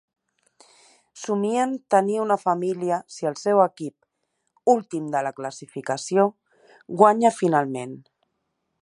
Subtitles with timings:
[1.23, 3.93] Somien tenir una família si el seu equip,
[4.75, 6.29] últim de la classificació,
[7.03, 7.99] guanya finalment.